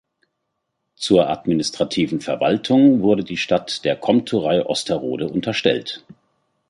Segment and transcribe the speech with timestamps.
[0.95, 6.03] Zur administrativen Verwaltung wurde die Stadt der Komturei Osterode unterstellt.